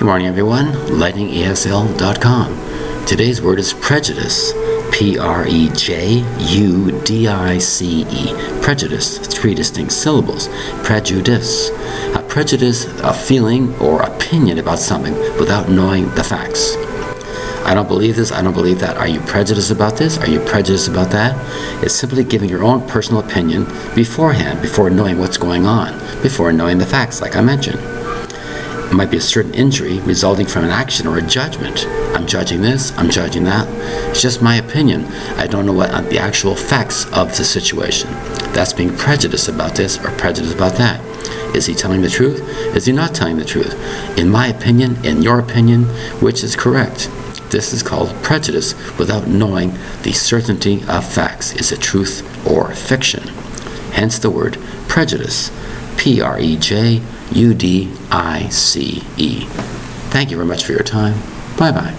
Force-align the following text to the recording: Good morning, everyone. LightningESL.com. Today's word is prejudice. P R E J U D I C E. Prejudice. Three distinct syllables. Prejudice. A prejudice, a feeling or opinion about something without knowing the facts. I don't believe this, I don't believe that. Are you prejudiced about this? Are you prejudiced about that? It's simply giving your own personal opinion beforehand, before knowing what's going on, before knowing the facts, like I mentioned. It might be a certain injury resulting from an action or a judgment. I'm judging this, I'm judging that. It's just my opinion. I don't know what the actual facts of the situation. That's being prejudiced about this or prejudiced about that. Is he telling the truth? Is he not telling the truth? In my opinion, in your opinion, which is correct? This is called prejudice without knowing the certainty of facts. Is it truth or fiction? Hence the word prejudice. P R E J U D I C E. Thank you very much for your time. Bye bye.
Good 0.00 0.06
morning, 0.06 0.28
everyone. 0.28 0.72
LightningESL.com. 0.72 3.04
Today's 3.04 3.42
word 3.42 3.58
is 3.58 3.74
prejudice. 3.74 4.54
P 4.90 5.18
R 5.18 5.46
E 5.46 5.68
J 5.76 6.24
U 6.38 7.02
D 7.02 7.28
I 7.28 7.58
C 7.58 8.06
E. 8.08 8.32
Prejudice. 8.62 9.18
Three 9.18 9.54
distinct 9.54 9.92
syllables. 9.92 10.48
Prejudice. 10.84 11.68
A 12.14 12.24
prejudice, 12.26 12.86
a 13.02 13.12
feeling 13.12 13.76
or 13.76 14.00
opinion 14.00 14.58
about 14.58 14.78
something 14.78 15.12
without 15.38 15.68
knowing 15.68 16.08
the 16.14 16.24
facts. 16.24 16.76
I 17.66 17.74
don't 17.74 17.86
believe 17.86 18.16
this, 18.16 18.32
I 18.32 18.40
don't 18.40 18.54
believe 18.54 18.78
that. 18.78 18.96
Are 18.96 19.06
you 19.06 19.20
prejudiced 19.20 19.70
about 19.70 19.98
this? 19.98 20.16
Are 20.16 20.30
you 20.30 20.40
prejudiced 20.40 20.88
about 20.88 21.10
that? 21.10 21.36
It's 21.84 21.94
simply 21.94 22.24
giving 22.24 22.48
your 22.48 22.64
own 22.64 22.88
personal 22.88 23.20
opinion 23.20 23.66
beforehand, 23.94 24.62
before 24.62 24.88
knowing 24.88 25.18
what's 25.18 25.36
going 25.36 25.66
on, 25.66 25.92
before 26.22 26.54
knowing 26.54 26.78
the 26.78 26.86
facts, 26.86 27.20
like 27.20 27.36
I 27.36 27.42
mentioned. 27.42 27.99
It 28.90 28.94
might 28.94 29.10
be 29.10 29.18
a 29.18 29.20
certain 29.20 29.54
injury 29.54 30.00
resulting 30.00 30.46
from 30.46 30.64
an 30.64 30.70
action 30.70 31.06
or 31.06 31.18
a 31.18 31.22
judgment. 31.22 31.86
I'm 32.16 32.26
judging 32.26 32.60
this, 32.60 32.90
I'm 32.98 33.08
judging 33.08 33.44
that. 33.44 33.68
It's 34.10 34.20
just 34.20 34.42
my 34.42 34.56
opinion. 34.56 35.04
I 35.36 35.46
don't 35.46 35.64
know 35.64 35.72
what 35.72 36.10
the 36.10 36.18
actual 36.18 36.56
facts 36.56 37.06
of 37.12 37.36
the 37.36 37.44
situation. 37.44 38.10
That's 38.52 38.72
being 38.72 38.96
prejudiced 38.96 39.48
about 39.48 39.76
this 39.76 39.96
or 40.04 40.10
prejudiced 40.18 40.56
about 40.56 40.74
that. 40.74 41.00
Is 41.54 41.66
he 41.66 41.74
telling 41.74 42.02
the 42.02 42.10
truth? 42.10 42.40
Is 42.74 42.86
he 42.86 42.92
not 42.92 43.14
telling 43.14 43.36
the 43.36 43.44
truth? 43.44 43.74
In 44.18 44.28
my 44.28 44.48
opinion, 44.48 44.96
in 45.04 45.22
your 45.22 45.38
opinion, 45.38 45.84
which 46.20 46.42
is 46.42 46.56
correct? 46.56 47.08
This 47.50 47.72
is 47.72 47.84
called 47.84 48.12
prejudice 48.24 48.74
without 48.98 49.28
knowing 49.28 49.72
the 50.02 50.12
certainty 50.12 50.82
of 50.88 51.04
facts. 51.04 51.52
Is 51.54 51.70
it 51.70 51.80
truth 51.80 52.24
or 52.44 52.72
fiction? 52.74 53.22
Hence 54.00 54.18
the 54.18 54.30
word 54.30 54.56
prejudice. 54.88 55.50
P 55.98 56.22
R 56.22 56.40
E 56.40 56.56
J 56.56 57.02
U 57.32 57.52
D 57.52 57.92
I 58.10 58.48
C 58.48 59.02
E. 59.18 59.44
Thank 60.08 60.30
you 60.30 60.38
very 60.38 60.48
much 60.48 60.64
for 60.64 60.72
your 60.72 60.82
time. 60.82 61.20
Bye 61.58 61.70
bye. 61.70 61.94